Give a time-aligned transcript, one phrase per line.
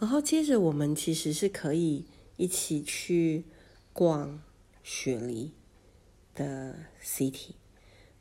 [0.00, 2.06] 然后接着我们其实是可以
[2.36, 3.44] 一起去
[3.92, 4.42] 逛
[4.82, 5.52] 雪梨
[6.34, 7.50] 的 City。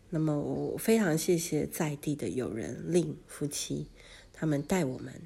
[0.09, 3.87] 那么我非常谢谢在地的友人令夫妻，
[4.33, 5.21] 他们带我们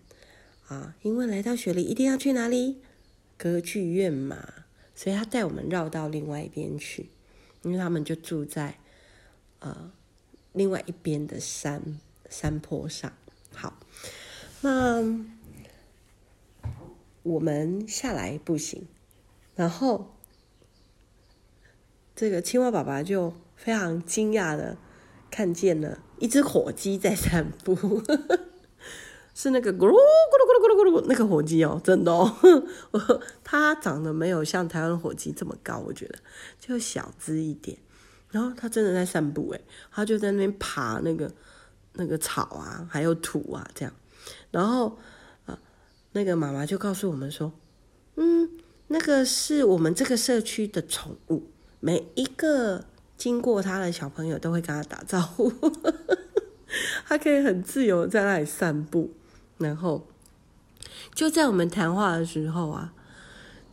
[0.68, 2.78] 啊，因为来到雪梨一定要去哪里？
[3.36, 7.10] 歌剧院嘛，所以他带我们绕到另外一边去，
[7.64, 8.78] 因为他们就住在
[9.60, 9.92] 呃
[10.52, 12.00] 另外一边的山
[12.30, 13.12] 山坡上。
[13.54, 13.80] 好，
[14.62, 15.02] 那
[17.24, 18.88] 我们下来步行，
[19.56, 20.16] 然后
[22.16, 23.34] 这个青蛙爸爸就。
[23.56, 24.78] 非常惊讶的
[25.32, 27.74] 看见了一只火鸡在散步，
[29.34, 32.36] 是那个咕噜咕噜咕噜咕噜咕噜那个火鸡哦，真的哦，
[33.42, 36.20] 它长得没有像台湾火鸡这么高，我觉得
[36.60, 37.78] 就小只一点。
[38.32, 39.62] 然后它真的在散步，诶，
[39.92, 41.32] 它就在那边爬那个
[41.94, 43.94] 那个草啊，还有土啊，这样。
[44.52, 44.98] 然后，
[46.14, 47.52] 那个妈妈就告诉我们说，
[48.16, 48.50] 嗯，
[48.88, 51.44] 那个是我们这个社区的宠物，
[51.80, 52.86] 每一个。
[53.16, 55.50] 经过他的小朋友都会跟他打招呼，
[57.08, 59.14] 他可以很自由在那里散步。
[59.60, 60.06] 然后
[61.14, 62.92] 就在我们谈话的时候啊，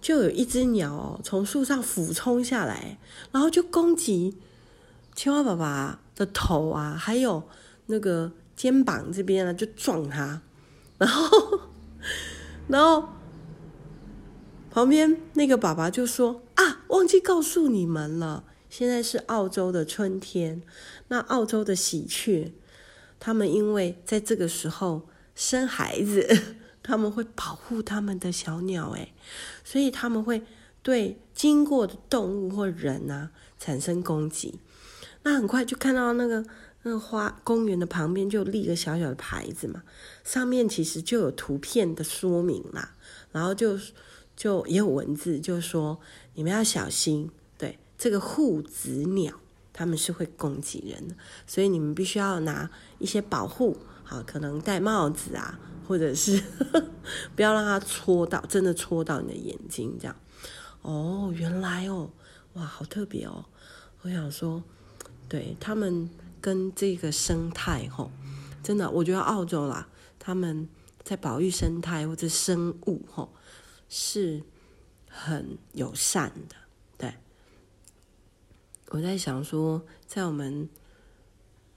[0.00, 2.98] 就有一只鸟哦，从树上俯冲下来，
[3.32, 4.36] 然后就攻击
[5.16, 7.42] 青蛙爸爸的头啊，还有
[7.86, 10.42] 那个肩膀这边啊，就撞他。
[10.98, 11.59] 然后，
[12.70, 13.08] 然后
[14.70, 20.62] 旁边那个爸爸就说：“啊，忘记告诉你们了。”现在是澳洲的春天，
[21.08, 22.52] 那澳洲的喜鹊，
[23.18, 29.12] 他们因为在这个时候生孩子， 他们会保护他们的小鸟，诶，
[29.64, 30.44] 所以他们会
[30.84, 34.60] 对经过的动物或人啊产生攻击。
[35.24, 36.44] 那很快就看到那个
[36.82, 39.82] 那花公园的旁边就立一个小小的牌子嘛，
[40.24, 42.94] 上面其实就有图片的说明啦，
[43.32, 43.78] 然后就
[44.34, 46.00] 就也有文字，就说
[46.34, 47.30] 你们要小心。
[47.58, 49.38] 对这个护子鸟，
[49.74, 51.14] 他们是会攻击人的，
[51.46, 56.42] 所以你们必须要拿一些保护，好，可能戴帽子啊，或者是
[57.36, 60.16] 不要让它戳到，真的戳到你的眼睛，这样。
[60.80, 62.10] 哦，原来哦，
[62.54, 63.44] 哇，好特别哦。
[64.00, 64.62] 我想说，
[65.28, 66.08] 对，他们
[66.40, 68.10] 跟这个生态，吼、
[68.62, 70.68] 真的，我觉得澳洲啦，他们
[71.02, 73.32] 在保育生态或者生物，吼、
[73.88, 74.42] 是
[75.08, 76.56] 很友善的。
[76.98, 77.14] 对
[78.88, 80.68] 我在想说，在我们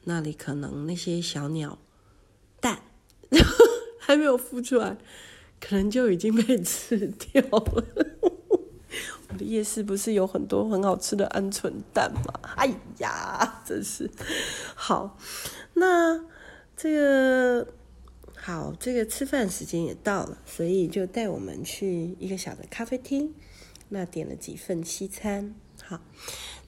[0.05, 1.77] 那里，可能那些小鸟
[2.59, 2.83] 蛋
[3.99, 4.97] 还没有孵出来，
[5.59, 7.85] 可能就已经被吃掉了。
[9.29, 12.21] 我的夜市不是有很多很好吃的鹌鹑蛋吗？
[12.55, 12.71] 哎
[13.03, 14.09] 呀，真是
[14.75, 15.17] 好。
[15.73, 16.19] 那
[16.75, 17.67] 这个
[18.35, 23.33] 好，这个吃饭时间也到了，所以就带我们去一个小的咖啡厅。
[23.89, 25.53] 那点了几份西餐，
[25.83, 25.99] 好。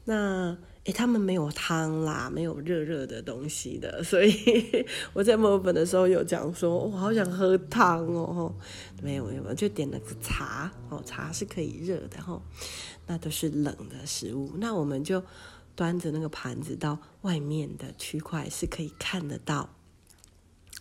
[0.07, 8.53] 那诶，他们没有汤啦，没有热热的东西的，所以我在墨尔本的时候有讲说，我好想喝汤哦，
[9.01, 12.40] 没有没有，就点了个茶哦，茶是可以热的哈，
[13.07, 15.24] 那都是冷的食物，那我们就
[15.75, 19.69] 端着那个盘子到外面的区块是可以看得到。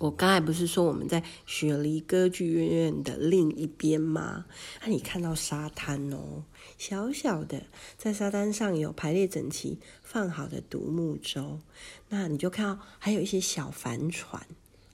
[0.00, 4.44] 我刚才不是说我们在雪梨歌剧院的另一边吗？
[4.81, 6.43] 那、啊、你看到沙滩哦，
[6.77, 7.62] 小小的，
[7.97, 11.61] 在沙滩上有排列整齐放好的独木舟，
[12.09, 14.44] 那你就看到还有一些小帆船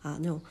[0.02, 0.42] 啊，那种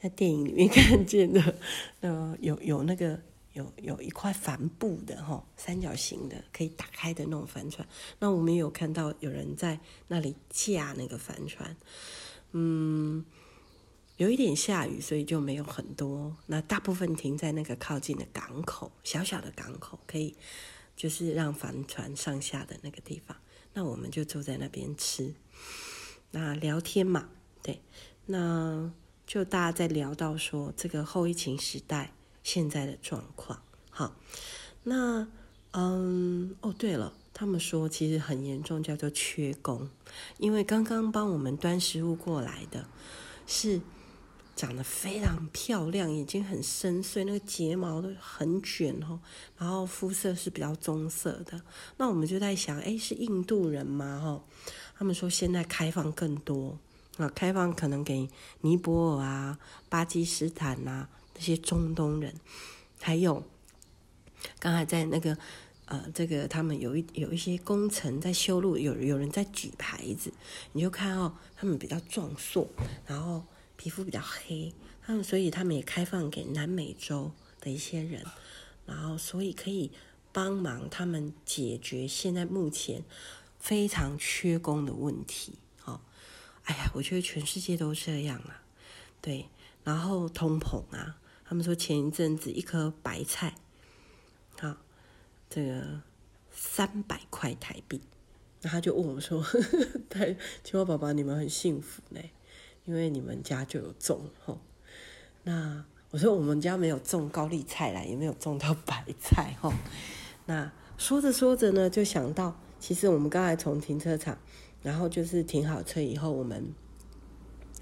[0.00, 1.56] 在电影里面 看见的，
[1.98, 3.20] 呃，有有那个
[3.58, 7.86] 有有一块帆布的哈、哦，三角形的可以打开的那种帆船，
[8.20, 11.76] 那我们有看到有人在那里架那个帆船，
[12.52, 13.24] 嗯。
[14.18, 16.36] 有一点下雨，所以就没有很多。
[16.46, 20.34] 那大部分停在那个靠近的港口，小小的港口，可以
[20.96, 23.36] 就是让帆船上下的那个地方。
[23.74, 25.32] 那我们就坐在那边吃，
[26.32, 27.28] 那聊天嘛，
[27.62, 27.80] 对，
[28.26, 28.92] 那
[29.24, 32.12] 就大家在聊到说这个后疫情时代
[32.48, 33.60] 现在的状况。
[33.90, 34.14] 好，
[34.84, 35.28] 那
[35.72, 39.90] 嗯，哦，对了，他们说其实很严重，叫做缺工，
[40.38, 42.86] 因为刚刚帮我们端食物过来的
[43.46, 43.82] 是。
[44.58, 49.20] 长得非常漂亮，眼睛很深邃，那个睫毛都很卷哦，
[49.56, 51.62] 然后肤色是比较棕色的。
[51.96, 54.20] 那我们就在想，哎，是印度人吗？
[54.20, 54.42] 哈，
[54.98, 56.76] 他们说现在开放更多
[57.18, 58.28] 啊，开放可能给
[58.62, 59.58] 尼泊尔啊、
[59.88, 62.34] 巴基斯坦啊这些中东人，
[63.00, 63.42] 还有
[64.58, 65.38] 刚才在那个
[65.86, 70.32] 呃，这个他们有一有一些工程在修路，有有人在举牌子，
[70.72, 72.68] 你就看哦，他们比较壮硕，
[73.06, 73.44] 然后。
[73.80, 74.74] 皮肤比较黑，
[75.06, 77.30] 他们所以他们也开放给南美洲
[77.60, 78.24] 的一些人，
[78.86, 79.92] 然后所以可以
[80.32, 83.04] 帮忙他们解决现在目前
[83.60, 85.58] 非常缺工的问题。
[85.84, 86.00] 哦，
[86.64, 88.64] 哎呀，我觉得全世界都这样啊，
[89.22, 89.46] 对。
[89.84, 91.16] 然后通膨啊，
[91.48, 93.54] 他们说前一阵子一颗白菜，
[94.60, 94.76] 好，
[95.48, 96.02] 这个
[96.50, 98.02] 三百块台币，
[98.60, 99.42] 那他就问我说
[100.10, 102.20] ：“对，青蛙宝宝，你们很幸福呢，
[102.84, 104.60] 因为你们家就有种吼。”
[105.44, 109.72] 那我说我们家没有种高丽菜啦，也没有种到白菜吼。
[110.44, 114.36] 那说着说着呢，就想到其实我们刚才从停车场，
[114.82, 116.74] 然后就是停好车以后，我们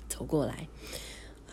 [0.08, 0.68] 走过来。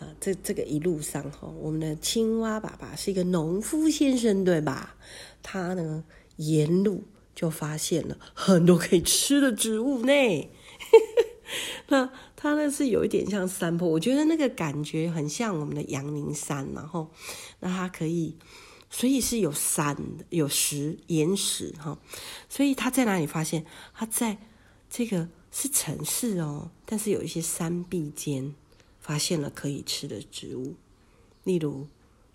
[0.00, 4.96] 啊，这这个一路上哈，我们的青蛙爸爸是一个农夫先生，对吧？
[5.42, 6.02] 他呢，
[6.36, 7.04] 沿路
[7.34, 10.12] 就发现了很多可以吃的植物呢。
[11.88, 17.10] 那他呢是有一点像山坡，我觉得那个感觉很像我们的阳明山，然后
[17.60, 18.36] 那它可以，
[18.90, 19.96] 所以是有山，
[20.30, 21.98] 有石岩石哈。
[22.48, 23.64] 所以他在哪里发现？
[23.94, 24.38] 他在
[24.90, 28.54] 这个是城市哦，但是有一些山壁间。
[29.04, 30.76] 发现了可以吃的植物，
[31.42, 31.88] 例如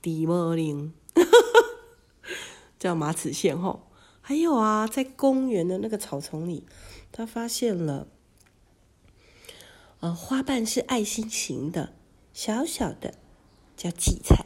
[0.04, 0.94] 地魔灵，
[2.78, 3.88] 叫马齿苋吼，
[4.22, 6.64] 还有啊，在公园的那个草丛里，
[7.12, 8.08] 他发现了，
[10.02, 11.94] 呃，花瓣是爱心形的，
[12.34, 13.16] 小小的，
[13.76, 14.46] 叫荠菜，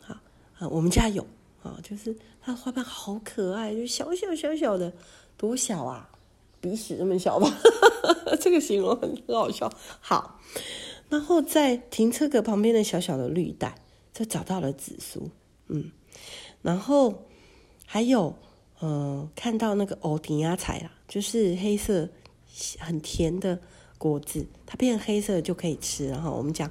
[0.00, 0.14] 好
[0.58, 1.26] 啊，我们家有
[1.62, 4.94] 啊，就是它的花瓣好可爱，就小小小小的，
[5.36, 6.08] 多小啊，
[6.62, 7.54] 鼻屎那么小吧，
[8.40, 9.70] 这个形容很好笑，
[10.00, 10.40] 好。
[11.14, 13.76] 然后在停车格旁边的小小的绿带，
[14.12, 15.30] 就找到了紫苏，
[15.68, 15.92] 嗯，
[16.60, 17.22] 然后
[17.86, 18.34] 还有，
[18.80, 22.08] 呃，看到那个欧迪亚菜啦，就是黑色
[22.80, 23.60] 很甜的
[23.96, 26.08] 果子，它变黑色就可以吃。
[26.08, 26.68] 然后我们讲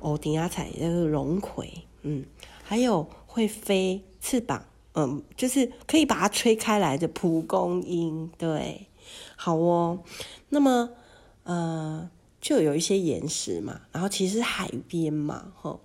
[0.00, 1.72] 欧迪亚菜那个龙葵，
[2.02, 2.26] 嗯，
[2.64, 8.88] 还有会飞翅膀，嗯，就是可以把它吹开来的蒲公英，对，
[9.36, 10.02] 好哦。
[10.48, 10.90] 那么，
[11.44, 12.10] 呃。
[12.40, 15.80] 就有一些岩石嘛，然后其实海边嘛，吼，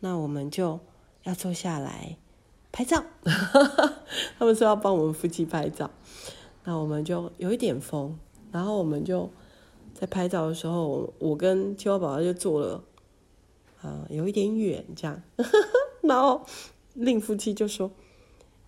[0.00, 0.80] 那我们就
[1.24, 2.16] 要坐下来
[2.70, 3.04] 拍照。
[4.38, 5.90] 他们说要帮我们夫妻拍照，
[6.64, 8.16] 那我们就有一点风，
[8.52, 9.30] 然后我们就
[9.92, 12.84] 在拍照的时候，我跟青蛙宝宝就坐了
[13.80, 15.22] 啊、有一点远这样，
[16.02, 16.44] 然后
[16.94, 17.92] 令夫妻就说：“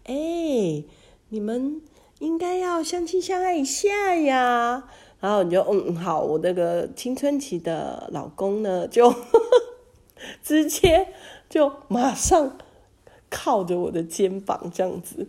[0.06, 0.84] 哎、
[1.30, 1.82] 你们
[2.20, 4.88] 应该要相亲相爱一下呀。”
[5.20, 9.14] 然后你就嗯好，我那个青春期的老公呢，就
[10.42, 11.08] 直接
[11.48, 12.56] 就马上
[13.28, 15.28] 靠着我的肩膀这样子，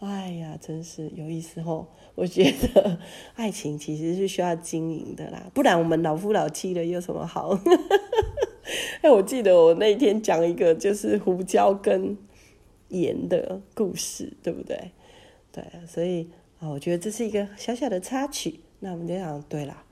[0.00, 1.86] 哎呀，真是有意思哦！
[2.14, 2.98] 我觉得
[3.34, 7.58] 爱情其实是需要经营的啦，不然我们老夫老妻的有什么好？
[9.02, 12.16] 哎，我记得我那天讲一个就是胡椒跟
[12.88, 14.90] 盐的故事，对不对？
[15.52, 16.28] 对，所以
[16.60, 18.60] 啊，我觉得这是一个小小的插曲。
[18.80, 19.84] 那我们就想，对了，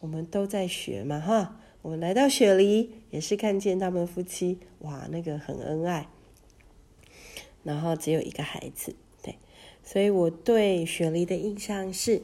[0.00, 1.60] 我们都在学嘛，哈。
[1.82, 6.08] 我们来到雪梨，也是看见他们夫妻，哇，那个很恩爱，
[7.62, 9.36] 然后只有一个孩子，对。
[9.82, 12.22] 所以我对雪梨的印象是，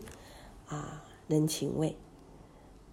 [0.66, 1.94] 啊，人情味，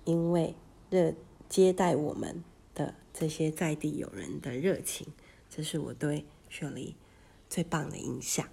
[0.03, 0.55] 因为
[0.89, 1.13] 热
[1.47, 2.43] 接待我们
[2.75, 5.07] 的这些在地友人的热情，
[5.49, 6.97] 这是我对雪梨
[7.49, 8.45] 最棒的印象。